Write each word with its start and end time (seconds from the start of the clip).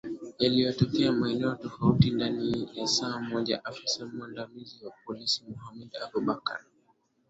yaliyo 0.39 0.73
tokea 0.73 1.11
maeneo 1.11 1.55
tofauti 1.55 2.11
ndani 2.11 2.69
saa 2.87 3.19
moja 3.19 3.65
afisa 3.65 4.05
mwandamizi 4.05 4.85
wa 4.85 4.91
polisi 5.05 5.43
mohamed 5.49 5.89
abubakar 6.03 6.59